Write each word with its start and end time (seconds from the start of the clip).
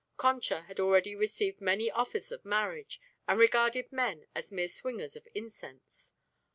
Concha 0.17 0.61
had 0.63 0.79
already 0.79 1.13
received 1.13 1.61
many 1.61 1.91
offers 1.91 2.31
of 2.31 2.43
marriage 2.43 2.99
and 3.27 3.37
regarded 3.37 3.91
men 3.91 4.25
as 4.33 4.51
mere 4.51 4.67
swingers 4.67 5.15
of 5.15 5.27
incense. 5.35 6.11